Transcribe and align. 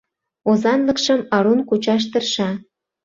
Озанлыкшым 0.49 1.21
арун 1.35 1.59
кучаш 1.69 2.03
тырша. 2.11 2.49